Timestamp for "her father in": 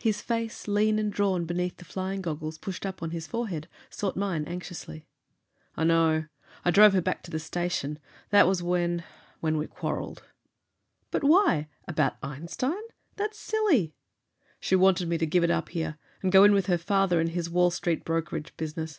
16.66-17.28